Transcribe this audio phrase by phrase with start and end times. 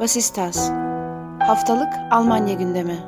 [0.00, 0.70] Was ist das?
[1.40, 2.98] Haftalık Almanya gündemi.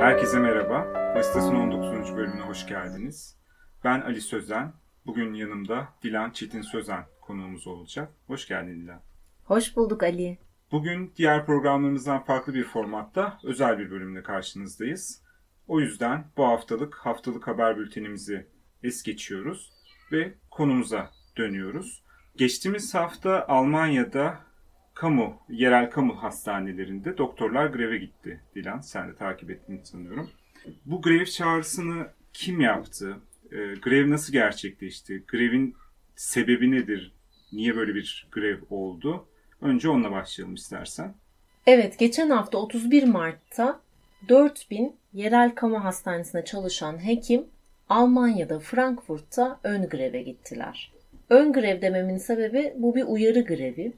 [0.00, 0.86] Herkese merhaba.
[1.16, 2.16] Vasıtas'ın 19.
[2.16, 3.36] bölümüne hoş geldiniz.
[3.84, 4.72] Ben Ali Sözen.
[5.06, 8.12] Bugün yanımda Dilan Çetin Sözen konuğumuz olacak.
[8.26, 9.00] Hoş geldin Dilan.
[9.44, 10.38] Hoş bulduk Ali.
[10.72, 15.22] Bugün diğer programlarımızdan farklı bir formatta özel bir bölümle karşınızdayız.
[15.68, 18.53] O yüzden bu haftalık haftalık haber bültenimizi
[18.84, 19.72] es geçiyoruz
[20.12, 22.02] ve konumuza dönüyoruz.
[22.36, 24.38] Geçtiğimiz hafta Almanya'da
[24.94, 28.80] kamu, yerel kamu hastanelerinde doktorlar greve gitti Dilan.
[28.80, 30.30] Sen de takip ettiğini sanıyorum.
[30.86, 33.16] Bu grev çağrısını kim yaptı?
[33.52, 35.24] E, grev nasıl gerçekleşti?
[35.28, 35.76] Grevin
[36.16, 37.12] sebebi nedir?
[37.52, 39.28] Niye böyle bir grev oldu?
[39.60, 41.14] Önce onunla başlayalım istersen.
[41.66, 43.80] Evet, geçen hafta 31 Mart'ta
[44.28, 47.46] 4000 yerel kamu hastanesinde çalışan hekim
[47.88, 50.92] Almanya'da Frankfurt'ta ön greve gittiler.
[51.30, 53.92] Ön grev dememin sebebi bu bir uyarı grevi.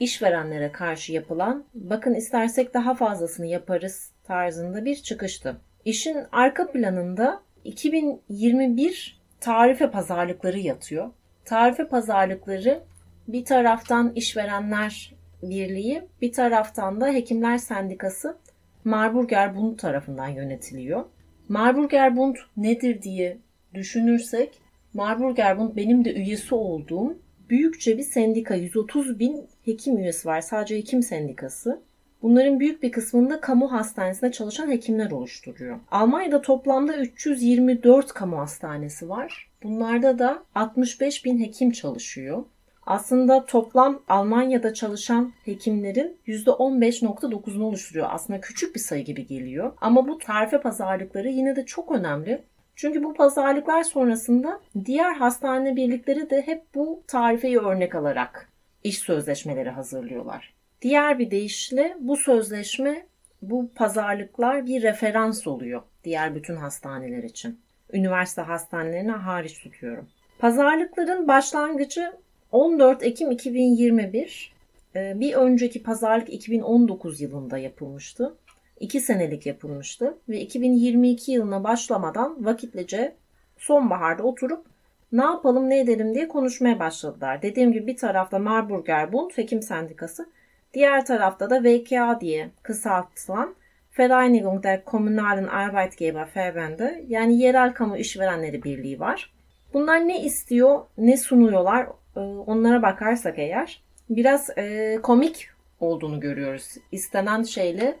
[0.00, 5.56] İşverenlere karşı yapılan bakın istersek daha fazlasını yaparız tarzında bir çıkıştı.
[5.84, 11.10] İşin arka planında 2021 tarife pazarlıkları yatıyor.
[11.44, 12.82] Tarife pazarlıkları
[13.28, 18.36] bir taraftan işverenler birliği, bir taraftan da hekimler sendikası
[18.84, 21.04] Marburger Bund tarafından yönetiliyor.
[21.52, 23.38] Marburger Bund nedir diye
[23.74, 24.52] düşünürsek
[24.94, 27.18] Marburger Bund benim de üyesi olduğum
[27.50, 28.54] büyükçe bir sendika.
[28.54, 30.40] 130 bin hekim üyesi var.
[30.40, 31.80] Sadece hekim sendikası.
[32.22, 35.80] Bunların büyük bir kısmında kamu hastanesinde çalışan hekimler oluşturuyor.
[35.90, 39.50] Almanya'da toplamda 324 kamu hastanesi var.
[39.62, 42.44] Bunlarda da 65 bin hekim çalışıyor.
[42.86, 48.08] Aslında toplam Almanya'da çalışan hekimlerin %15.9'unu oluşturuyor.
[48.10, 49.72] Aslında küçük bir sayı gibi geliyor.
[49.80, 52.42] Ama bu tarife pazarlıkları yine de çok önemli.
[52.76, 58.52] Çünkü bu pazarlıklar sonrasında diğer hastane birlikleri de hep bu tarifeyi örnek alarak
[58.84, 60.54] iş sözleşmeleri hazırlıyorlar.
[60.82, 63.06] Diğer bir deyişle bu sözleşme,
[63.42, 67.60] bu pazarlıklar bir referans oluyor diğer bütün hastaneler için.
[67.92, 70.08] Üniversite hastanelerine hariç tutuyorum.
[70.38, 72.12] Pazarlıkların başlangıcı
[72.52, 74.52] 14 Ekim 2021
[74.96, 78.36] e, bir önceki pazarlık 2019 yılında yapılmıştı.
[78.80, 83.14] 2 senelik yapılmıştı ve 2022 yılına başlamadan vakitlece
[83.58, 84.66] sonbaharda oturup
[85.12, 87.42] ne yapalım ne edelim diye konuşmaya başladılar.
[87.42, 90.28] Dediğim gibi bir tarafta Marburger Bund Hekim Sendikası,
[90.74, 93.54] diğer tarafta da VKA diye kısaltılan
[93.98, 99.32] Vereinigung der Kommunalen Arbeitgeberverbände yani Yerel Kamu İşverenleri Birliği var.
[99.74, 101.86] Bunlar ne istiyor, ne sunuyorlar
[102.16, 105.48] ee, onlara bakarsak eğer biraz e, komik
[105.80, 106.74] olduğunu görüyoruz.
[106.92, 107.96] İstenen şeyle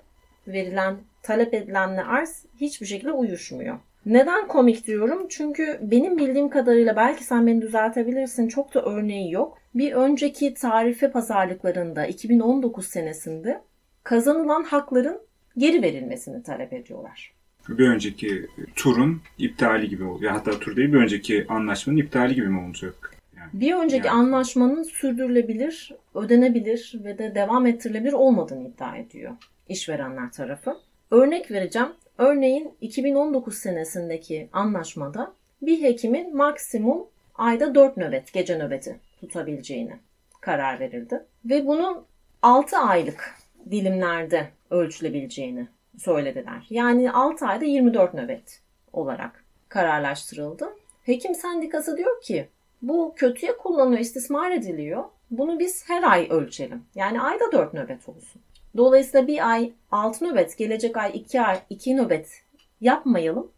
[0.46, 3.78] verilen, talep edilenle arz hiçbir şekilde uyuşmuyor.
[4.06, 5.26] Neden komik diyorum?
[5.28, 9.58] Çünkü benim bildiğim kadarıyla belki sen beni düzeltebilirsin çok da örneği yok.
[9.74, 13.60] Bir önceki tarife pazarlıklarında 2019 senesinde
[14.04, 15.18] kazanılan hakların
[15.56, 17.32] geri verilmesini talep ediyorlar.
[17.68, 18.46] Bir önceki
[18.76, 20.32] turun iptali gibi oluyor.
[20.32, 23.11] Hatta tur değil bir önceki anlaşmanın iptali gibi mi olacak?
[23.52, 24.18] Bir önceki yani.
[24.18, 29.32] anlaşmanın sürdürülebilir, ödenebilir ve de devam ettirilebilir olmadığını iddia ediyor
[29.68, 30.76] işverenler tarafı.
[31.10, 31.88] Örnek vereceğim.
[32.18, 35.32] Örneğin 2019 senesindeki anlaşmada
[35.62, 39.92] bir hekimin maksimum ayda 4 nöbet, gece nöbeti tutabileceğini
[40.40, 41.24] karar verildi.
[41.44, 42.04] Ve bunun
[42.42, 43.34] 6 aylık
[43.70, 45.66] dilimlerde ölçülebileceğini
[45.98, 46.66] söylediler.
[46.70, 48.60] Yani 6 ayda 24 nöbet
[48.92, 50.68] olarak kararlaştırıldı.
[51.02, 52.48] Hekim sendikası diyor ki
[52.82, 55.04] bu kötüye kullanılıyor, istismar ediliyor.
[55.30, 56.84] Bunu biz her ay ölçelim.
[56.94, 58.42] Yani ayda 4 nöbet olsun.
[58.76, 62.42] Dolayısıyla bir ay 6 nöbet, gelecek ay 2 ay 2 nöbet
[62.80, 63.52] yapmayalım.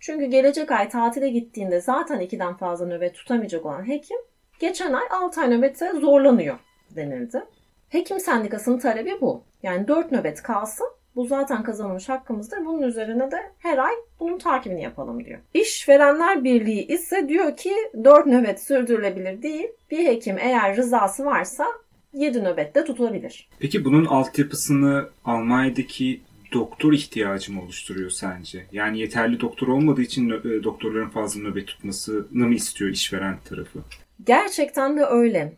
[0.00, 4.18] Çünkü gelecek ay tatile gittiğinde zaten 2'den fazla nöbet tutamayacak olan hekim
[4.60, 6.58] geçen ay 6 ay nöbete zorlanıyor
[6.96, 7.44] denildi.
[7.88, 9.44] Hekim sendikasının talebi bu.
[9.62, 10.86] Yani 4 nöbet kalsın
[11.16, 12.64] bu zaten kazanılmış hakkımızdır.
[12.64, 15.38] Bunun üzerine de her ay bunun takibini yapalım diyor.
[15.54, 17.74] İşverenler Birliği ise diyor ki
[18.04, 19.68] 4 nöbet sürdürülebilir değil.
[19.90, 21.66] Bir hekim eğer rızası varsa
[22.12, 23.48] 7 nöbette tutulabilir.
[23.58, 26.20] Peki bunun altyapısını Almanya'daki
[26.52, 28.66] doktor ihtiyacı mı oluşturuyor sence?
[28.72, 33.78] Yani yeterli doktor olmadığı için e, doktorların fazla nöbet tutmasını mı istiyor işveren tarafı?
[34.26, 35.52] Gerçekten de öyle.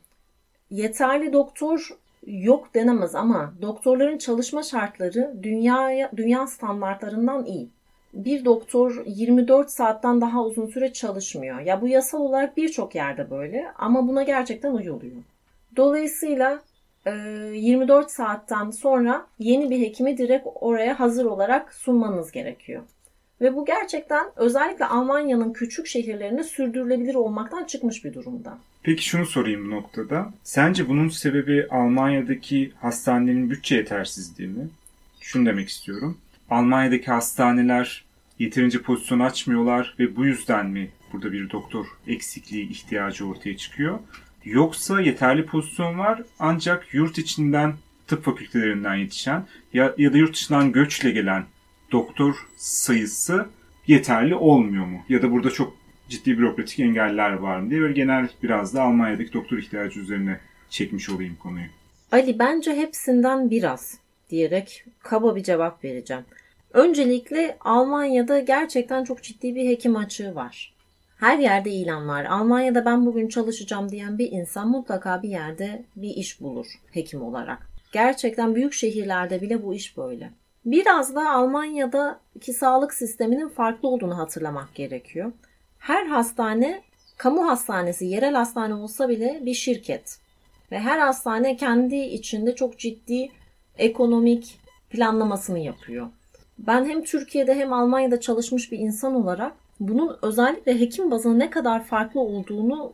[0.70, 1.88] Yeterli doktor
[2.26, 7.68] yok denemez ama doktorların çalışma şartları dünya dünya standartlarından iyi.
[8.14, 11.60] Bir doktor 24 saatten daha uzun süre çalışmıyor.
[11.60, 15.16] Ya bu yasal olarak birçok yerde böyle ama buna gerçekten uyuluyor.
[15.76, 16.62] Dolayısıyla
[17.06, 22.82] 24 saatten sonra yeni bir hekimi direkt oraya hazır olarak sunmanız gerekiyor.
[23.42, 28.58] Ve bu gerçekten özellikle Almanya'nın küçük şehirlerinde sürdürülebilir olmaktan çıkmış bir durumda.
[28.82, 30.32] Peki şunu sorayım bu noktada.
[30.44, 34.68] Sence bunun sebebi Almanya'daki hastanelerin bütçe yetersizliği mi?
[35.20, 36.18] Şunu demek istiyorum.
[36.50, 38.04] Almanya'daki hastaneler
[38.38, 43.98] yeterince pozisyon açmıyorlar ve bu yüzden mi burada bir doktor eksikliği ihtiyacı ortaya çıkıyor?
[44.44, 47.74] Yoksa yeterli pozisyon var ancak yurt içinden
[48.06, 51.44] tıp fakültelerinden yetişen ya, ya da yurt dışından göçle gelen
[51.92, 53.46] doktor sayısı
[53.86, 54.98] yeterli olmuyor mu?
[55.08, 55.76] Ya da burada çok
[56.08, 60.40] ciddi bürokratik engeller var mı diye böyle genel biraz da Almanya'daki doktor ihtiyacı üzerine
[60.70, 61.66] çekmiş olayım konuyu.
[62.12, 63.98] Ali bence hepsinden biraz
[64.30, 66.24] diyerek kaba bir cevap vereceğim.
[66.72, 70.74] Öncelikle Almanya'da gerçekten çok ciddi bir hekim açığı var.
[71.16, 72.24] Her yerde ilan var.
[72.24, 77.70] Almanya'da ben bugün çalışacağım diyen bir insan mutlaka bir yerde bir iş bulur hekim olarak.
[77.92, 80.30] Gerçekten büyük şehirlerde bile bu iş böyle.
[80.64, 85.32] Biraz da Almanya'daki sağlık sisteminin farklı olduğunu hatırlamak gerekiyor.
[85.78, 86.82] Her hastane
[87.16, 90.18] kamu hastanesi, yerel hastane olsa bile bir şirket.
[90.72, 93.28] Ve her hastane kendi içinde çok ciddi
[93.78, 94.58] ekonomik
[94.90, 96.08] planlamasını yapıyor.
[96.58, 101.84] Ben hem Türkiye'de hem Almanya'da çalışmış bir insan olarak bunun özellikle hekim bazında ne kadar
[101.84, 102.92] farklı olduğunu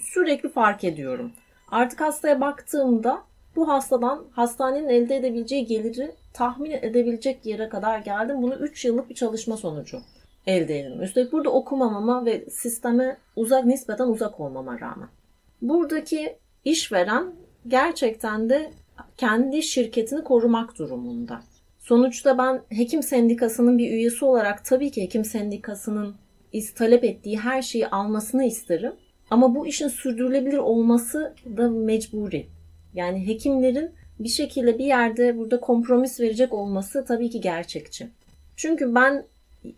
[0.00, 1.32] sürekli fark ediyorum.
[1.70, 3.22] Artık hastaya baktığımda
[3.56, 8.42] bu hastadan hastanenin elde edebileceği geliri tahmin edebilecek yere kadar geldim.
[8.42, 10.00] Bunu 3 yıllık bir çalışma sonucu
[10.46, 11.02] elde edildim.
[11.02, 15.08] Üstelik burada okumamama ve sisteme uzak nispeten uzak olmama rağmen.
[15.62, 17.32] Buradaki işveren
[17.68, 18.70] gerçekten de
[19.16, 21.40] kendi şirketini korumak durumunda.
[21.78, 26.16] Sonuçta ben hekim sendikasının bir üyesi olarak tabii ki hekim sendikasının
[26.76, 28.92] talep ettiği her şeyi almasını isterim.
[29.30, 32.46] Ama bu işin sürdürülebilir olması da mecburi.
[32.94, 38.08] Yani hekimlerin bir şekilde bir yerde burada kompromis verecek olması tabii ki gerçekçi.
[38.56, 39.24] Çünkü ben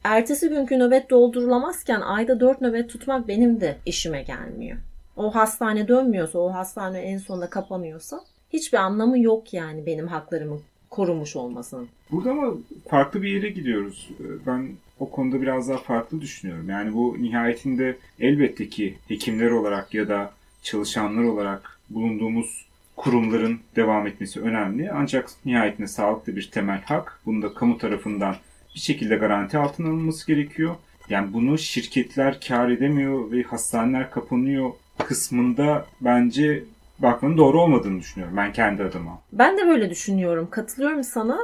[0.04, 4.78] ertesi günkü nöbet doldurulamazken ayda 4 nöbet tutmak benim de işime gelmiyor.
[5.16, 8.20] O hastane dönmüyorsa, o hastane en sonunda kapanıyorsa
[8.52, 10.58] hiçbir anlamı yok yani benim haklarımı
[10.90, 11.88] korumuş olmasının.
[12.10, 12.54] Burada ama
[12.88, 14.10] farklı bir yere gidiyoruz.
[14.46, 14.68] Ben
[15.00, 16.68] o konuda biraz daha farklı düşünüyorum.
[16.68, 20.32] Yani bu nihayetinde elbette ki hekimler olarak ya da
[20.62, 22.66] çalışanlar olarak bulunduğumuz
[23.00, 24.90] kurumların devam etmesi önemli.
[24.90, 27.20] Ancak nihayetinde sağlık da bir temel hak.
[27.26, 28.36] Bunu da kamu tarafından
[28.74, 30.76] bir şekilde garanti altına alınması gerekiyor.
[31.08, 36.64] Yani bunu şirketler kar edemiyor ve hastaneler kapanıyor kısmında bence
[36.98, 39.22] bakmanın doğru olmadığını düşünüyorum ben kendi adıma.
[39.32, 40.48] Ben de böyle düşünüyorum.
[40.50, 41.38] Katılıyorum sana.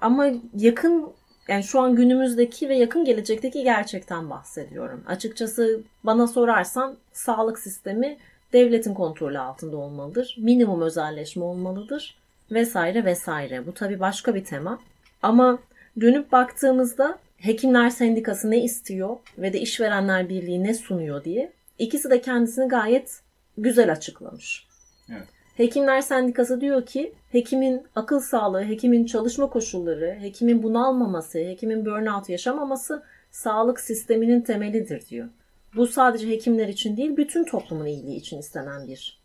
[0.00, 1.12] Ama yakın
[1.48, 5.04] yani şu an günümüzdeki ve yakın gelecekteki gerçekten bahsediyorum.
[5.06, 8.18] Açıkçası bana sorarsan sağlık sistemi
[8.52, 10.36] devletin kontrolü altında olmalıdır.
[10.38, 12.16] Minimum özelleşme olmalıdır
[12.50, 13.66] vesaire vesaire.
[13.66, 14.78] Bu tabii başka bir tema.
[15.22, 15.58] Ama
[16.00, 22.20] dönüp baktığımızda Hekimler Sendikası ne istiyor ve de İşverenler Birliği ne sunuyor diye ikisi de
[22.20, 23.20] kendisini gayet
[23.58, 24.66] güzel açıklamış.
[25.10, 25.28] Evet.
[25.56, 33.02] Hekimler Sendikası diyor ki hekimin akıl sağlığı, hekimin çalışma koşulları, hekimin bunalmaması, hekimin burnout yaşamaması
[33.30, 35.28] sağlık sisteminin temelidir diyor.
[35.76, 39.20] Bu sadece hekimler için değil, bütün toplumun iyiliği için istenen bir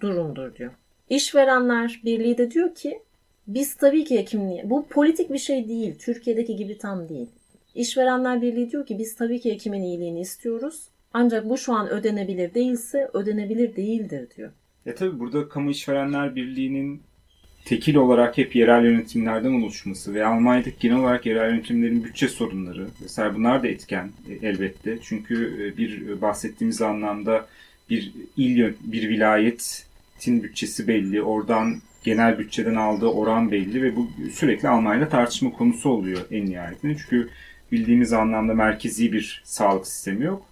[0.00, 0.72] durumdur diyor.
[1.08, 3.02] İşverenler Birliği de diyor ki
[3.46, 7.28] biz tabii ki hekimliği, bu politik bir şey değil, Türkiye'deki gibi tam değil.
[7.74, 10.88] İşverenler Birliği diyor ki biz tabii ki hekimin iyiliğini istiyoruz.
[11.12, 14.52] Ancak bu şu an ödenebilir değilse ödenebilir değildir diyor.
[14.86, 17.02] E tabi burada Kamu İşverenler Birliği'nin
[17.64, 23.34] tekil olarak hep yerel yönetimlerden oluşması ve Almanya'daki genel olarak yerel yönetimlerin bütçe sorunları vesaire
[23.34, 24.98] bunlar da etken e, elbette.
[25.02, 27.46] Çünkü e, bir bahsettiğimiz anlamda
[27.90, 31.22] bir il, bir vilayetin bütçesi belli.
[31.22, 36.96] Oradan genel bütçeden aldığı oran belli ve bu sürekli Almanya'da tartışma konusu oluyor en nihayetinde.
[36.98, 37.28] Çünkü
[37.72, 40.46] bildiğimiz anlamda merkezi bir sağlık sistemi yok.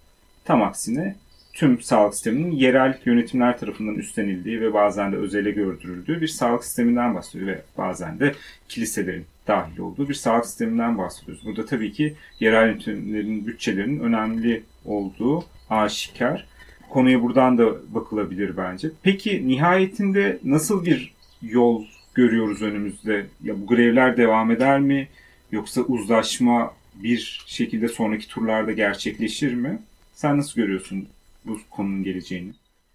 [0.45, 1.15] Tam aksine
[1.53, 7.15] tüm sağlık sisteminin yerel yönetimler tarafından üstlenildiği ve bazen de özele gördürüldüğü bir sağlık sisteminden
[7.15, 8.35] bahsediyor ve bazen de
[8.69, 11.45] kiliselerin dahil olduğu bir sağlık sisteminden bahsediyoruz.
[11.45, 16.47] Burada tabii ki yerel yönetimlerin bütçelerinin önemli olduğu aşikar.
[16.89, 18.89] Konuya buradan da bakılabilir bence.
[19.03, 23.25] Peki nihayetinde nasıl bir yol görüyoruz önümüzde?
[23.43, 25.07] Ya bu grevler devam eder mi?
[25.51, 29.79] Yoksa uzlaşma bir şekilde sonraki turlarda gerçekleşir mi?
[30.13, 31.07] Sen nasıl görüyorsun
[31.45, 32.53] bu konunun geleceğini?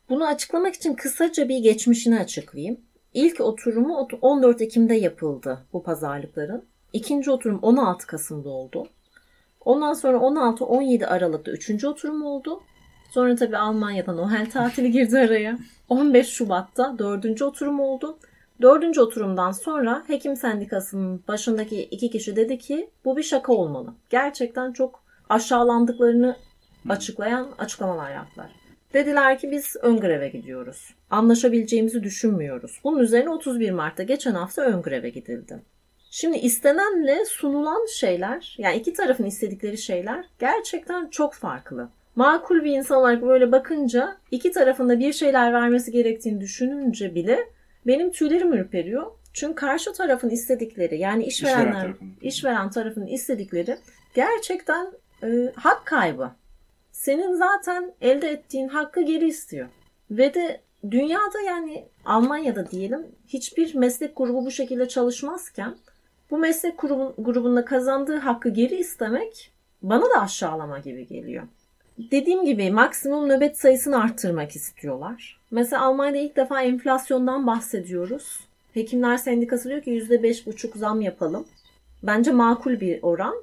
[0.09, 2.81] Bunu açıklamak için kısaca bir geçmişini açıklayayım.
[3.15, 6.65] İlk oturumu 14 Ekim'de yapıldı bu pazarlıkların.
[6.93, 8.87] İkinci oturum 16 Kasım'da oldu.
[9.61, 12.61] Ondan sonra 16-17 Aralık'ta üçüncü oturum oldu.
[13.11, 15.59] Sonra tabii Almanya'dan Noel tatili girdi araya.
[15.89, 18.19] 15 Şubat'ta dördüncü oturum oldu.
[18.63, 23.95] Dördüncü oturumdan sonra hekim sendikasının başındaki iki kişi dedi ki bu bir şaka olmalı.
[24.11, 26.37] Gerçekten çok aşağılandıklarını
[26.89, 28.51] açıklayan açıklamalar yaptılar.
[28.95, 30.95] Dediler ki biz ön greve gidiyoruz.
[31.11, 32.81] Anlaşabileceğimizi düşünmüyoruz.
[32.85, 35.63] Bunun üzerine 31 Mart'ta geçen hafta ön greve gidildi.
[36.11, 41.89] Şimdi istenenle sunulan şeyler, yani iki tarafın istedikleri şeyler gerçekten çok farklı.
[42.17, 47.39] Makul bir insan olarak böyle bakınca iki tarafında bir şeyler vermesi gerektiğini düşününce bile
[47.87, 49.07] benim tüylerim ürperiyor.
[49.33, 52.15] Çünkü karşı tarafın istedikleri yani işverenler, İşveren tarafının.
[52.21, 53.77] işveren tarafının istedikleri
[54.15, 54.93] gerçekten
[55.23, 56.31] e, hak kaybı.
[56.99, 59.69] Senin zaten elde ettiğin hakkı geri istiyor.
[60.11, 65.75] Ve de dünyada yani Almanya'da diyelim hiçbir meslek grubu bu şekilde çalışmazken
[66.31, 69.53] bu meslek grubun, grubunda kazandığı hakkı geri istemek
[69.83, 71.45] bana da aşağılama gibi geliyor.
[71.99, 75.41] Dediğim gibi maksimum nöbet sayısını arttırmak istiyorlar.
[75.51, 78.41] Mesela Almanya'da ilk defa enflasyondan bahsediyoruz.
[78.75, 81.47] Hekimler Sendikası diyor ki %5,5 zam yapalım.
[82.03, 83.35] Bence makul bir oran.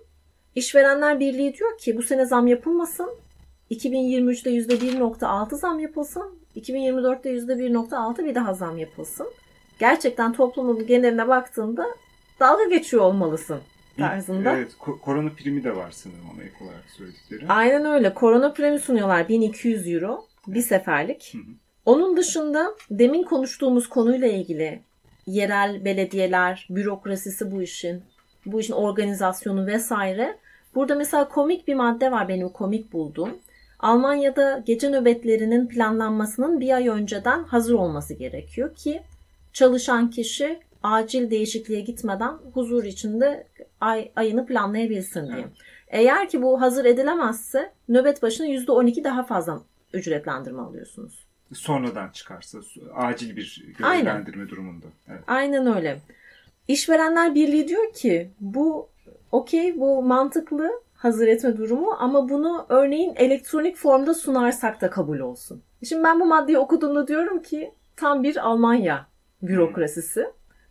[0.56, 3.25] İşverenler Birliği diyor ki bu sene zam yapılmasın.
[3.72, 6.39] 2023'te %1.6 zam yapılsın.
[6.55, 9.27] 2024'te %1.6 bir daha zam yapılsın.
[9.79, 11.86] Gerçekten toplumun geneline baktığında
[12.39, 13.60] dalga geçiyor olmalısın
[13.98, 14.53] tarzında.
[14.57, 17.48] Evet, ko- korona primi de var sanırım ona ek olarak söyledikleri.
[17.48, 18.13] Aynen öyle.
[18.13, 21.34] Korona premi sunuyorlar 1200 euro bir seferlik.
[21.34, 21.41] Hı hı.
[21.86, 24.81] Onun dışında demin konuştuğumuz konuyla ilgili
[25.27, 28.03] yerel belediyeler, bürokrasisi bu işin,
[28.45, 30.38] bu işin organizasyonu vesaire.
[30.75, 33.29] Burada mesela komik bir madde var benim komik bulduğum.
[33.79, 39.01] Almanya'da gece nöbetlerinin planlanmasının bir ay önceden hazır olması gerekiyor ki
[39.53, 43.48] çalışan kişi acil değişikliğe gitmeden huzur içinde
[43.82, 45.38] ay, ayını planlayabilsin diye.
[45.39, 45.51] Evet.
[45.88, 49.62] Eğer ki bu hazır edilemezse nöbet başına %12 daha fazla
[49.94, 51.25] ücretlendirme alıyorsunuz.
[51.53, 52.60] Sonradan çıkarsa
[52.96, 54.03] acil bir Aynen.
[54.03, 54.86] görevlendirme durumunda.
[55.10, 55.22] Evet.
[55.27, 56.00] Aynen öyle.
[56.67, 58.89] İşverenler Birliği diyor ki bu
[59.32, 65.64] okey bu mantıklı hazır etme durumu ama bunu örneğin elektronik formda sunarsak da kabul olsun.
[65.84, 69.08] Şimdi ben bu maddeyi okuduğumda diyorum ki tam bir Almanya
[69.42, 70.28] bürokrasisi.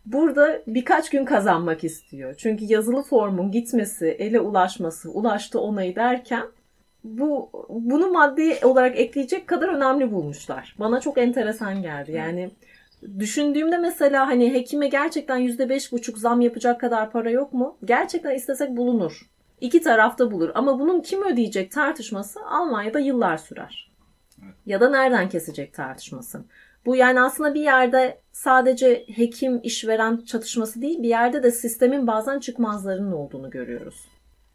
[0.06, 2.34] Burada birkaç gün kazanmak istiyor.
[2.34, 6.46] Çünkü yazılı formun gitmesi, ele ulaşması, ulaştı onayı derken
[7.04, 10.76] bu bunu maddi olarak ekleyecek kadar önemli bulmuşlar.
[10.78, 12.12] Bana çok enteresan geldi.
[12.12, 12.50] Yani
[13.18, 17.76] düşündüğümde mesela hani hekime gerçekten yüzde beş buçuk zam yapacak kadar para yok mu?
[17.84, 19.33] Gerçekten istesek bulunur.
[19.64, 20.50] İki tarafta bulur.
[20.54, 23.90] Ama bunun kim ödeyecek tartışması Almanya'da yıllar sürer.
[24.66, 26.44] Ya da nereden kesecek tartışması.
[26.86, 32.38] Bu yani aslında bir yerde sadece hekim işveren çatışması değil bir yerde de sistemin bazen
[32.38, 34.08] çıkmazlarının olduğunu görüyoruz.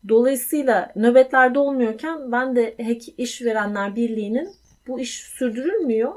[0.10, 4.50] Dolayısıyla nöbetlerde olmuyorken ben de hek işverenler birliğinin
[4.88, 6.14] bu iş sürdürülmüyor.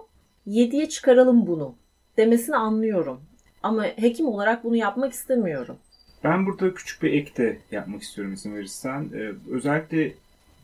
[0.46, 1.74] 7'ye çıkaralım bunu
[2.16, 3.20] demesini anlıyorum.
[3.62, 5.78] Ama hekim olarak bunu yapmak istemiyorum.
[6.24, 9.08] Ben burada küçük bir ek de yapmak istiyorum izin verirsen.
[9.14, 10.12] Ee, özellikle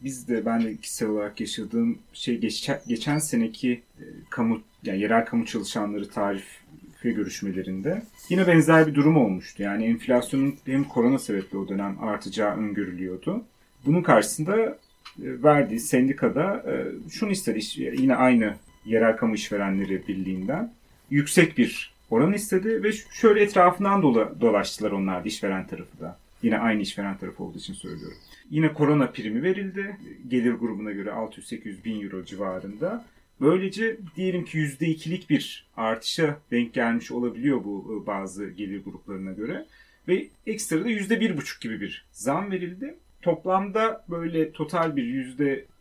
[0.04, 5.24] biz de ben de kişisel olarak yaşadığım şey geçen, geçen seneki e, kamu yani yerel
[5.24, 9.62] kamu çalışanları tarife görüşmelerinde yine benzer bir durum olmuştu.
[9.62, 13.44] Yani enflasyonun hem korona sebepli o dönem artacağı öngörülüyordu.
[13.86, 14.76] Bunun karşısında e,
[15.18, 16.72] verdiği sendikada e,
[17.10, 20.72] şunu istedi yine aynı yerel kamu işverenleri birliğinden
[21.10, 26.18] yüksek bir oran istedi ve şöyle etrafından dola, dolaştılar onlar işveren tarafı da.
[26.42, 28.16] Yine aynı işveren tarafı olduğu için söylüyorum.
[28.50, 29.96] Yine korona primi verildi.
[30.28, 33.04] Gelir grubuna göre 600-800 bin euro civarında.
[33.40, 39.66] Böylece diyelim ki %2'lik bir artışa denk gelmiş olabiliyor bu e, bazı gelir gruplarına göre.
[40.08, 42.94] Ve ekstra da %1,5 gibi bir zam verildi.
[43.22, 45.04] Toplamda böyle total bir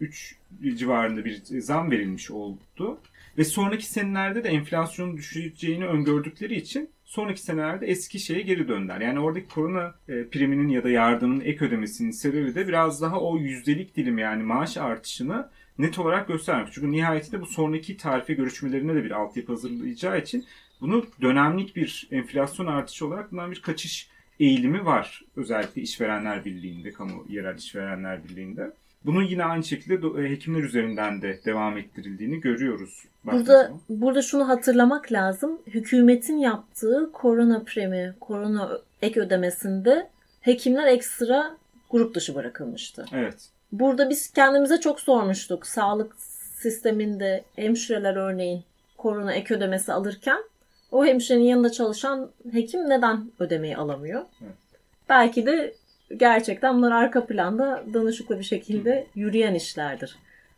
[0.01, 0.35] %3
[0.75, 2.99] civarında bir zam verilmiş oldu.
[3.37, 9.01] Ve sonraki senelerde de enflasyonun düşeceğini öngördükleri için sonraki senelerde eski şeye geri döndüler.
[9.01, 13.37] Yani oradaki korona e, priminin ya da yardımın ek ödemesinin sebebi de biraz daha o
[13.37, 16.73] yüzdelik dilim yani maaş artışını net olarak göstermek.
[16.73, 20.45] Çünkü nihayetinde bu sonraki tarife görüşmelerine de bir altyapı hazırlayacağı için
[20.81, 25.21] bunu dönemlik bir enflasyon artışı olarak bundan bir kaçış eğilimi var.
[25.35, 28.71] Özellikle işverenler birliğinde, kamu yerel işverenler birliğinde.
[29.05, 33.03] Bunun yine aynı şekilde e, hekimler üzerinden de devam ettirildiğini görüyoruz.
[33.25, 33.81] Burada zaman.
[33.89, 35.61] burada şunu hatırlamak lazım.
[35.67, 40.09] Hükümetin yaptığı korona premi, korona ek ödemesinde
[40.41, 41.57] hekimler ekstra
[41.89, 43.05] grup dışı bırakılmıştı.
[43.13, 43.49] Evet.
[43.71, 45.67] Burada biz kendimize çok sormuştuk.
[45.67, 46.15] Sağlık
[46.55, 48.63] sisteminde hemşireler örneğin
[48.97, 50.39] korona ek ödemesi alırken
[50.91, 54.25] o hemşirenin yanında çalışan hekim neden ödemeyi alamıyor?
[54.41, 54.55] Evet.
[55.09, 55.75] Belki de
[56.17, 60.15] gerçekten bunlar arka planda danışıklı bir şekilde yürüyen işlerdir.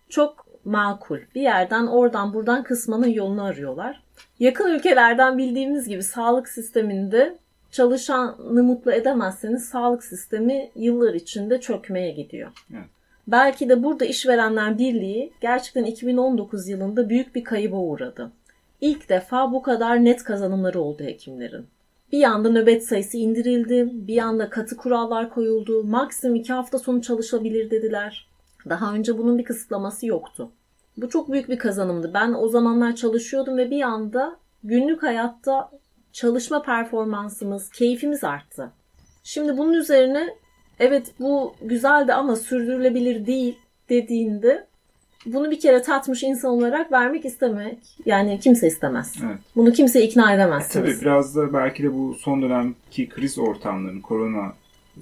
[0.10, 1.20] Çok makul.
[1.36, 4.04] Bir yerden oradan buradan kısmanın yolunu arıyorlar.
[4.40, 7.38] Yakın ülkelerden bildiğimiz gibi sağlık sisteminde
[7.72, 12.52] çalışanı mutlu edemezseniz sağlık sistemi yıllar içinde çökmeye gidiyor.
[12.74, 12.86] Evet.
[13.28, 18.32] Belki de burada işverenler birliği gerçekten 2019 yılında büyük bir kayıba uğradı.
[18.82, 21.68] İlk defa bu kadar net kazanımları oldu hekimlerin.
[22.12, 27.72] Bir anda nöbet sayısı indirildi, bir anda katı kurallar koyuldu, maksimum iki hafta sonu çalışabilir
[27.72, 28.30] dediler.
[28.70, 30.52] Daha önce bunun bir kısıtlaması yoktu.
[30.98, 32.12] Bu çok büyük bir kazanımdı.
[32.14, 35.72] Ben o zamanlar çalışıyordum ve bir anda günlük hayatta
[36.14, 38.72] çalışma performansımız, keyfimiz arttı.
[39.24, 40.36] Şimdi bunun üzerine
[40.80, 43.58] evet bu güzeldi ama sürdürülebilir değil
[43.90, 44.68] dediğinde
[45.26, 49.16] bunu bir kere tatmış insan olarak vermek istemek yani kimse istemez.
[49.26, 49.38] Evet.
[49.56, 50.86] Bunu kimse ikna edemezsiniz.
[50.94, 54.54] Tabii biraz da belki de bu son dönemki kriz ortamlarını, korona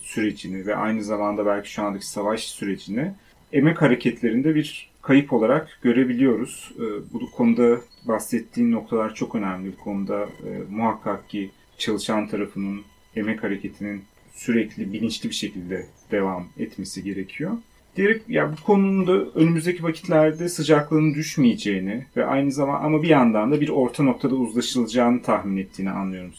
[0.01, 3.12] sürecini ve aynı zamanda belki şu andaki savaş sürecini
[3.53, 6.71] emek hareketlerinde bir kayıp olarak görebiliyoruz.
[6.79, 9.71] Ee, Bu konuda bahsettiğin noktalar çok önemli.
[9.79, 12.81] Bu konuda e, muhakkak ki çalışan tarafının
[13.15, 17.51] emek hareketinin sürekli bilinçli bir şekilde devam etmesi gerekiyor.
[17.98, 23.51] Diyerek ya bu konunun da önümüzdeki vakitlerde sıcaklığının düşmeyeceğini ve aynı zaman ama bir yandan
[23.51, 26.34] da bir orta noktada uzlaşılacağını tahmin ettiğini anlıyorum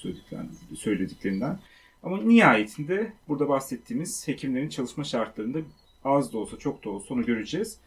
[0.75, 1.59] söylediklerinden.
[2.03, 5.59] Ama nihayetinde burada bahsettiğimiz hekimlerin çalışma şartlarında
[6.05, 7.79] az da olsa çok da olsa onu göreceğiz.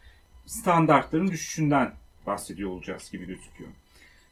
[0.46, 1.92] Standartların düşüşünden
[2.26, 3.70] bahsediyor olacağız gibi gözüküyor.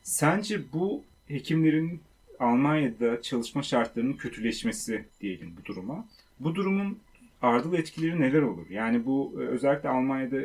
[0.02, 2.00] Sence bu hekimlerin
[2.40, 6.09] Almanya'da çalışma şartlarının kötüleşmesi diyelim bu duruma.
[6.40, 6.99] Bu durumun
[7.42, 8.66] ardıl etkileri neler olur?
[8.70, 10.37] Yani bu e, özellikle Almanya'da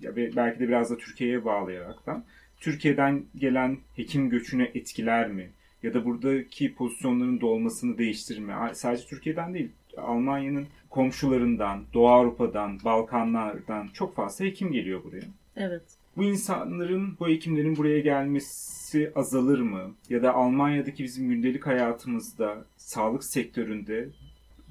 [0.00, 2.24] ya ve belki de biraz da Türkiye'ye bağlayaraktan
[2.60, 5.50] Türkiye'den gelen hekim göçüne etkiler mi?
[5.82, 8.54] Ya da buradaki pozisyonların dolmasını değiştirir mi?
[8.54, 15.26] A- Sadece Türkiye'den değil, Almanya'nın komşularından, Doğu Avrupa'dan, Balkanlardan çok fazla hekim geliyor buraya.
[15.56, 15.82] Evet.
[16.16, 19.94] Bu insanların, bu hekimlerin buraya gelmesi azalır mı?
[20.08, 24.08] Ya da Almanya'daki bizim gündelik hayatımızda, sağlık sektöründe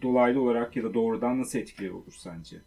[0.02, 2.58] dolaylı olarak ya da doğrudan nasıl etkileri olur sence?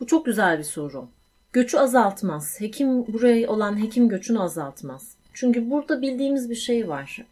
[0.00, 1.08] Bu çok güzel bir soru.
[1.52, 2.60] Göçü azaltmaz.
[2.60, 5.16] Hekim buraya olan hekim göçünü azaltmaz.
[5.34, 7.26] Çünkü burada bildiğimiz bir şey var.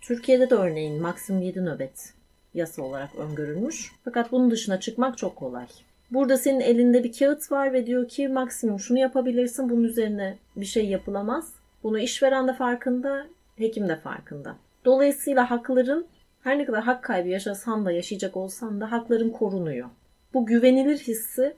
[0.00, 2.14] Türkiye'de de örneğin maksimum 7 nöbet
[2.54, 3.92] yasa olarak öngörülmüş.
[4.04, 5.66] Fakat bunun dışına çıkmak çok kolay.
[6.10, 9.70] Burada senin elinde bir kağıt var ve diyor ki maksimum şunu yapabilirsin.
[9.70, 11.52] Bunun üzerine bir şey yapılamaz.
[11.82, 14.56] Bunu işveren de farkında, hekim de farkında.
[14.84, 16.06] Dolayısıyla hakların
[16.42, 19.88] her ne kadar hak kaybı yaşasan da yaşayacak olsan da hakların korunuyor.
[20.34, 21.56] Bu güvenilir hissi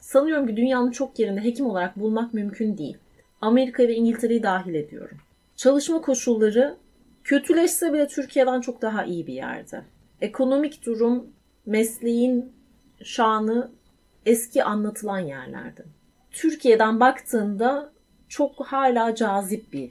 [0.00, 2.96] sanıyorum ki dünyanın çok yerinde hekim olarak bulmak mümkün değil.
[3.40, 5.18] Amerika ve İngiltere'yi dahil ediyorum.
[5.56, 6.76] Çalışma koşulları
[7.24, 9.82] kötüleşse bile Türkiye'den çok daha iyi bir yerde.
[10.20, 11.26] Ekonomik durum,
[11.66, 12.52] mesleğin
[13.02, 13.70] şanı
[14.26, 15.84] eski anlatılan yerlerde.
[16.30, 17.92] Türkiye'den baktığında
[18.28, 19.90] çok hala cazip bir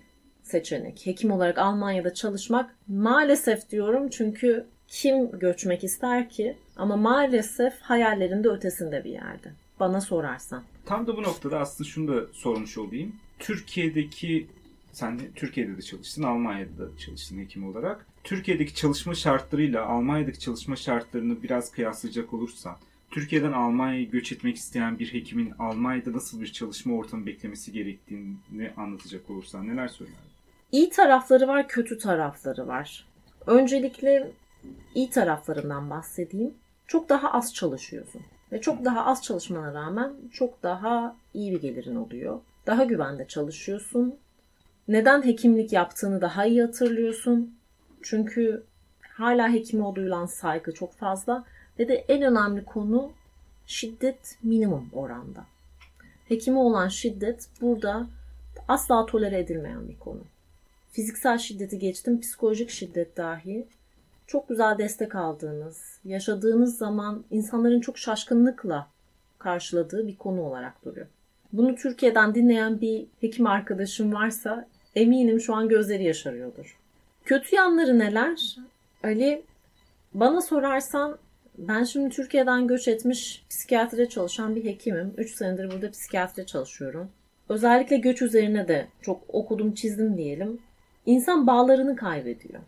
[0.51, 1.05] seçenek.
[1.05, 6.57] Hekim olarak Almanya'da çalışmak maalesef diyorum çünkü kim göçmek ister ki?
[6.75, 9.51] Ama maalesef hayallerinde ötesinde bir yerde.
[9.79, 10.63] Bana sorarsan.
[10.85, 13.15] Tam da bu noktada aslında şunu da sormuş olayım.
[13.39, 14.47] Türkiye'deki
[14.91, 18.05] sen de Türkiye'de de çalıştın, Almanya'da da çalıştın hekim olarak.
[18.23, 22.77] Türkiye'deki çalışma şartlarıyla Almanya'daki çalışma şartlarını biraz kıyaslayacak olursan,
[23.11, 29.29] Türkiye'den Almanya'ya göç etmek isteyen bir hekimin Almanya'da nasıl bir çalışma ortamı beklemesi gerektiğini anlatacak
[29.29, 30.30] olursan neler söylerdin?
[30.71, 33.07] İyi tarafları var, kötü tarafları var.
[33.47, 34.31] Öncelikle
[34.95, 36.53] iyi taraflarından bahsedeyim.
[36.88, 38.21] Çok daha az çalışıyorsun.
[38.51, 42.39] Ve çok daha az çalışmana rağmen çok daha iyi bir gelirin oluyor.
[42.67, 44.15] Daha güvende çalışıyorsun.
[44.88, 47.55] Neden hekimlik yaptığını daha iyi hatırlıyorsun.
[48.01, 48.63] Çünkü
[49.01, 51.43] hala hekime duyulan saygı çok fazla.
[51.79, 53.12] Ve de en önemli konu
[53.65, 55.45] şiddet minimum oranda.
[56.27, 58.07] Hekime olan şiddet burada
[58.67, 60.21] asla tolere edilmeyen bir konu.
[60.91, 63.67] Fiziksel şiddeti geçtim, psikolojik şiddet dahi
[64.27, 68.88] çok güzel destek aldığınız, yaşadığınız zaman insanların çok şaşkınlıkla
[69.39, 71.08] karşıladığı bir konu olarak duruyor.
[71.54, 76.77] Bunu Türkiye'den dinleyen bir hekim arkadaşım varsa eminim şu an gözleri yaşarıyordur.
[77.25, 78.58] Kötü yanları neler?
[79.04, 79.43] Ali
[80.13, 81.17] bana sorarsan
[81.58, 85.13] ben şimdi Türkiye'den göç etmiş psikiyatride çalışan bir hekimim.
[85.17, 87.10] 3 senedir burada psikiyatride çalışıyorum.
[87.49, 90.60] Özellikle göç üzerine de çok okudum çizdim diyelim.
[91.05, 92.61] İnsan bağlarını kaybediyor.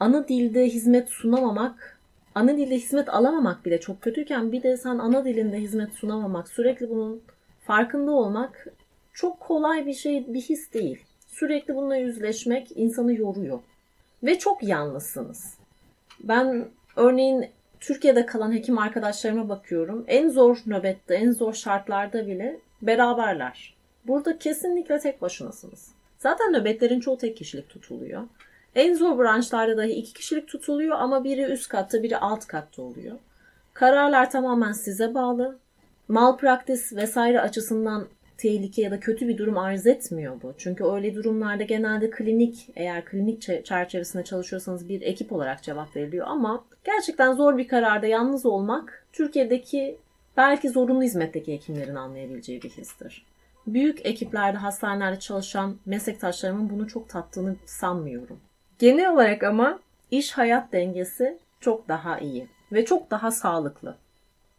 [0.00, 1.98] Ana dilde hizmet sunamamak,
[2.34, 6.90] ana dilde hizmet alamamak bile çok kötüyken bir de sen ana dilinde hizmet sunamamak, sürekli
[6.90, 7.22] bunun
[7.60, 8.66] farkında olmak
[9.12, 11.04] çok kolay bir şey, bir his değil.
[11.26, 13.60] Sürekli bununla yüzleşmek insanı yoruyor.
[14.22, 15.54] Ve çok yalnızsınız.
[16.20, 17.46] Ben örneğin
[17.80, 20.04] Türkiye'de kalan hekim arkadaşlarıma bakıyorum.
[20.08, 23.74] En zor nöbette, en zor şartlarda bile beraberler.
[24.06, 25.99] Burada kesinlikle tek başınasınız.
[26.20, 28.22] Zaten nöbetlerin çoğu tek kişilik tutuluyor.
[28.74, 33.16] En zor branşlarda dahi iki kişilik tutuluyor ama biri üst katta biri alt katta oluyor.
[33.74, 35.58] Kararlar tamamen size bağlı.
[36.08, 38.06] Malpraktis vesaire açısından
[38.38, 40.54] tehlike ya da kötü bir durum arz etmiyor bu.
[40.58, 46.64] Çünkü öyle durumlarda genelde klinik eğer klinik çerçevesinde çalışıyorsanız bir ekip olarak cevap veriliyor ama
[46.84, 49.96] gerçekten zor bir kararda yalnız olmak Türkiye'deki
[50.36, 53.24] belki zorunlu hizmetteki hekimlerin anlayabileceği bir histir.
[53.74, 58.40] Büyük ekiplerde, hastanelerde çalışan meslektaşlarımın bunu çok tattığını sanmıyorum.
[58.78, 59.80] Genel olarak ama
[60.10, 63.96] iş hayat dengesi çok daha iyi ve çok daha sağlıklı.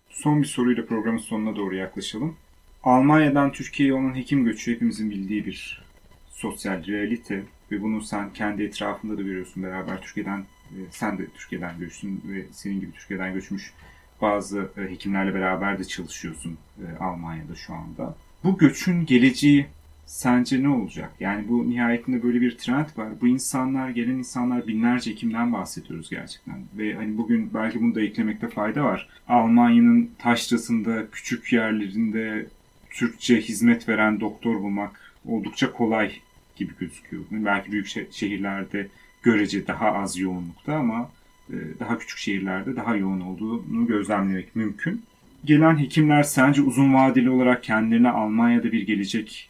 [0.10, 2.38] Son bir soruyla programın sonuna doğru yaklaşalım.
[2.84, 5.84] Almanya'dan Türkiye'ye olan hekim göçü hepimizin bildiği bir
[6.30, 11.80] sosyal realite ve bunu sen kendi etrafında da görüyorsun beraber Türkiye'den e, sen de Türkiye'den
[11.80, 13.74] göçtün ve senin gibi Türkiye'den göçmüş
[14.21, 18.15] bazı e, hekimlerle beraber de çalışıyorsun e, Almanya'da şu anda.
[18.44, 19.68] Bu göçün geleceği
[20.06, 21.12] sence ne olacak?
[21.20, 23.10] Yani bu nihayetinde böyle bir trend var.
[23.22, 26.60] Bu insanlar, gelen insanlar binlerce hekimden bahsediyoruz gerçekten.
[26.78, 29.10] Ve hani bugün belki bunu da eklemekte fayda var.
[29.28, 32.48] Almanya'nın taşrasında, küçük yerlerinde
[32.90, 36.12] Türkçe hizmet veren doktor bulmak oldukça kolay
[36.56, 37.24] gibi gözüküyor.
[37.32, 38.88] Belki büyük şehirlerde
[39.24, 41.10] görece daha az yoğunlukta ama
[41.50, 45.04] e, daha küçük şehirlerde daha yoğun olduğunu gözlemlemek mümkün.
[45.46, 49.50] Gelen hekimler sence uzun vadeli olarak kendilerine Almanya'da bir gelecek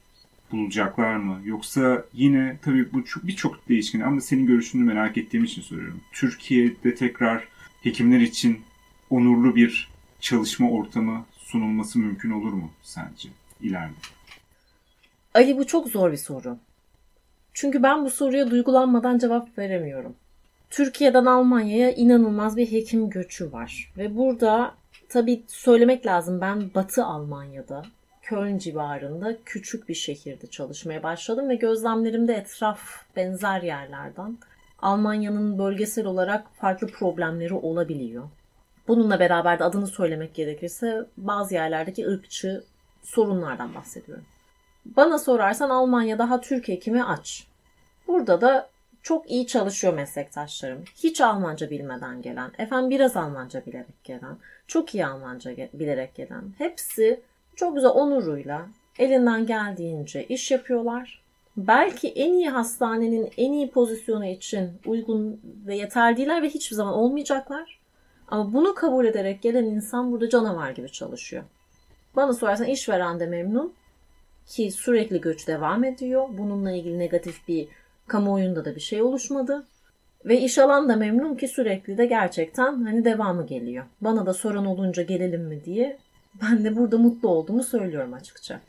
[0.51, 1.41] bulacaklar mı?
[1.45, 6.01] Yoksa yine tabii bu birçok değişken ama senin görüşünü merak ettiğim için soruyorum.
[6.13, 7.47] Türkiye'de tekrar
[7.83, 8.61] hekimler için
[9.09, 13.29] onurlu bir çalışma ortamı sunulması mümkün olur mu sence
[13.61, 13.93] ileride?
[15.33, 16.57] Ali bu çok zor bir soru.
[17.53, 20.15] Çünkü ben bu soruya duygulanmadan cevap veremiyorum.
[20.69, 23.91] Türkiye'den Almanya'ya inanılmaz bir hekim göçü var.
[23.97, 24.80] Ve burada
[25.11, 27.83] tabii söylemek lazım ben Batı Almanya'da
[28.21, 32.79] Köln civarında küçük bir şehirde çalışmaya başladım ve gözlemlerimde etraf
[33.15, 34.37] benzer yerlerden
[34.81, 38.23] Almanya'nın bölgesel olarak farklı problemleri olabiliyor.
[38.87, 42.63] Bununla beraber de adını söylemek gerekirse bazı yerlerdeki ırkçı
[43.03, 44.25] sorunlardan bahsediyorum.
[44.85, 47.47] Bana sorarsan Almanya daha Türk hekimi aç.
[48.07, 48.69] Burada da
[49.03, 50.83] çok iyi çalışıyor meslektaşlarım.
[50.95, 54.37] Hiç Almanca bilmeden gelen, efendim biraz Almanca bilerek gelen,
[54.67, 56.43] çok iyi Almanca bilerek gelen.
[56.57, 57.21] Hepsi
[57.55, 58.67] çok güzel onuruyla
[58.99, 61.21] elinden geldiğince iş yapıyorlar.
[61.57, 66.93] Belki en iyi hastanenin en iyi pozisyonu için uygun ve yeterli değiller ve hiçbir zaman
[66.93, 67.79] olmayacaklar.
[68.27, 71.43] Ama bunu kabul ederek gelen insan burada canavar gibi çalışıyor.
[72.15, 73.73] Bana sorarsan işveren de memnun
[74.45, 76.27] ki sürekli göç devam ediyor.
[76.31, 77.67] Bununla ilgili negatif bir
[78.11, 79.65] kamuoyunda da bir şey oluşmadı.
[80.25, 83.85] Ve iş alan da memnun ki sürekli de gerçekten hani devamı geliyor.
[84.01, 85.97] Bana da soran olunca gelelim mi diye
[86.41, 88.61] ben de burada mutlu olduğumu söylüyorum açıkça.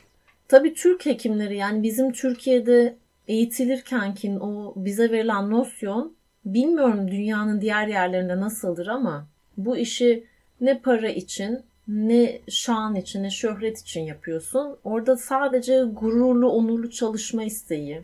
[0.49, 2.97] Tabii Türk hekimleri yani bizim Türkiye'de
[3.29, 9.27] eğitilirken ki o bize verilen nosyon bilmiyorum dünyanın diğer yerlerinde nasıldır ama
[9.57, 10.25] bu işi
[10.61, 14.77] ne para için ne şan için ne şöhret için yapıyorsun.
[14.85, 18.03] Orada sadece gururlu, onurlu çalışma isteği.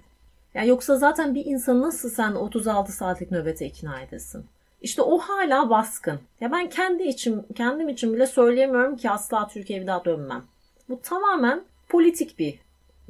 [0.54, 4.44] Yani yoksa zaten bir insan nasıl sen 36 saatlik nöbete ikna edesin?
[4.82, 6.20] İşte o hala baskın.
[6.40, 10.44] Ya ben kendi için, kendim için bile söyleyemiyorum ki asla Türkiye'ye bir daha dönmem.
[10.88, 12.58] Bu tamamen politik bir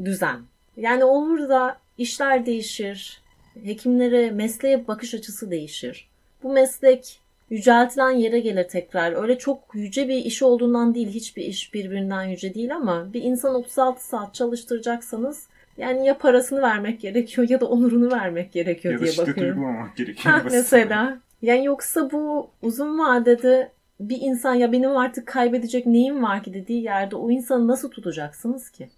[0.05, 0.41] düzen.
[0.77, 3.23] Yani olur da işler değişir,
[3.65, 6.09] hekimlere, mesleğe bakış açısı değişir.
[6.43, 7.21] Bu meslek
[7.51, 9.23] yüceltilen yere gelir tekrar.
[9.23, 13.55] Öyle çok yüce bir iş olduğundan değil, hiçbir iş birbirinden yüce değil ama bir insan
[13.55, 15.47] 36 saat çalıştıracaksanız
[15.79, 19.63] yani ya parasını vermek gerekiyor ya da onurunu vermek gerekiyor ya diye bakıyorum.
[19.63, 20.35] Ya da şiddet gerekiyor.
[20.35, 21.21] Ha, mesela.
[21.43, 26.83] Yani yoksa bu uzun vadede bir insan ya benim artık kaybedecek neyim var ki dediği
[26.83, 28.91] yerde o insanı nasıl tutacaksınız ki?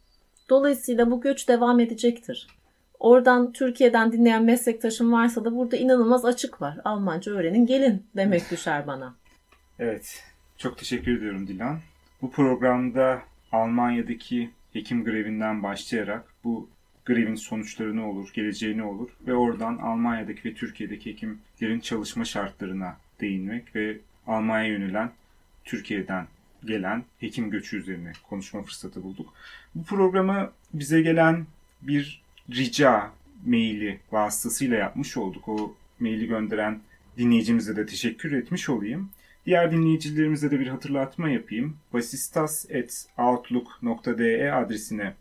[0.51, 2.47] Dolayısıyla bu göç devam edecektir.
[3.01, 6.79] Oradan Türkiye'den dinleyen meslektaşım varsa da burada inanılmaz açık var.
[6.85, 9.15] Almanca öğrenin gelin demek düşer bana.
[9.79, 10.25] Evet.
[10.59, 11.79] Çok teşekkür ediyorum Dilan.
[12.23, 16.69] Bu programda Almanya'daki hekim grevinden başlayarak bu
[17.05, 22.97] grevin sonuçları ne olur, geleceği ne olur ve oradan Almanya'daki ve Türkiye'deki hekimlerin çalışma şartlarına
[23.21, 25.11] değinmek ve Almanya'ya yönelen
[25.65, 26.27] Türkiye'den
[26.65, 29.35] gelen hekim göçü üzerine konuşma fırsatı bulduk.
[29.75, 31.47] Bu programı bize gelen
[31.83, 33.11] bir rica
[33.47, 35.49] maili vasıtasıyla yapmış olduk.
[35.49, 36.81] O maili gönderen
[37.19, 39.11] dinleyicimize de teşekkür etmiş olayım.
[39.47, 41.77] Diğer dinleyicilerimize de bir hatırlatma yapayım.
[41.93, 45.15] basistas.outlook.de adresine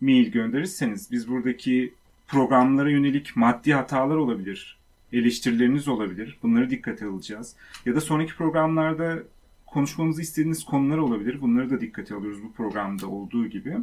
[0.00, 1.94] mail gönderirseniz biz buradaki
[2.28, 4.78] programlara yönelik maddi hatalar olabilir,
[5.12, 6.38] eleştirileriniz olabilir.
[6.42, 7.56] Bunları dikkate alacağız.
[7.86, 9.18] Ya da sonraki programlarda
[9.66, 11.40] konuşmamızı istediğiniz konular olabilir.
[11.40, 13.76] Bunları da dikkate alıyoruz bu programda olduğu gibi.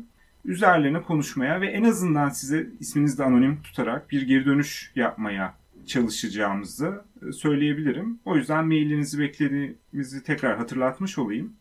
[0.45, 5.54] üzerlerine konuşmaya ve en azından size isminizi de anonim tutarak bir geri dönüş yapmaya
[5.88, 8.19] çalışacağımızı e, söyleyebilirim.
[8.26, 11.54] O yüzden maillerinizi beklediğimizi tekrar hatırlatmış olayım.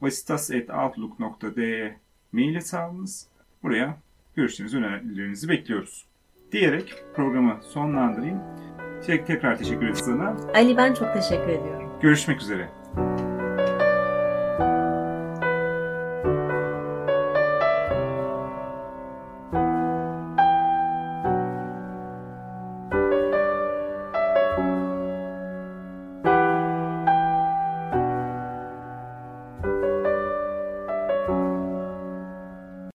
[0.00, 1.96] vasitas.outlook.de
[2.32, 3.26] mail hesabımız.
[3.62, 3.96] Buraya
[4.36, 6.04] görüşlerinizi, önerilerinizi bekliyoruz.
[6.52, 8.40] Diyerek programı sonlandırayım.
[9.06, 10.36] Tek tekrar teşekkür ederiz sana.
[10.54, 11.92] Ali ben çok teşekkür ediyorum.
[12.02, 12.79] Görüşmek üzere.